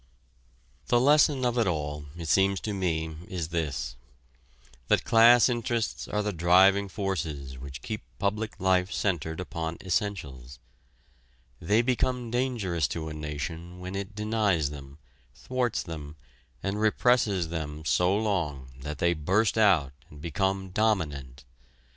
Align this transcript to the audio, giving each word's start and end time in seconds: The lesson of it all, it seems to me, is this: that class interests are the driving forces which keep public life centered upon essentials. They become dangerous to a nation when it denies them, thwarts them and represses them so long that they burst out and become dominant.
The 0.87 0.99
lesson 0.99 1.45
of 1.45 1.59
it 1.59 1.67
all, 1.67 2.05
it 2.17 2.27
seems 2.27 2.59
to 2.61 2.73
me, 2.73 3.17
is 3.27 3.49
this: 3.49 3.95
that 4.87 5.03
class 5.03 5.47
interests 5.47 6.07
are 6.07 6.23
the 6.23 6.33
driving 6.33 6.89
forces 6.89 7.59
which 7.59 7.83
keep 7.83 8.01
public 8.17 8.59
life 8.59 8.91
centered 8.91 9.39
upon 9.39 9.77
essentials. 9.79 10.57
They 11.61 11.83
become 11.83 12.31
dangerous 12.31 12.87
to 12.87 13.09
a 13.09 13.13
nation 13.13 13.79
when 13.79 13.93
it 13.93 14.15
denies 14.15 14.71
them, 14.71 14.97
thwarts 15.35 15.83
them 15.83 16.15
and 16.63 16.81
represses 16.81 17.49
them 17.49 17.85
so 17.85 18.17
long 18.17 18.71
that 18.79 18.97
they 18.97 19.13
burst 19.13 19.55
out 19.55 19.93
and 20.09 20.19
become 20.19 20.71
dominant. 20.71 21.43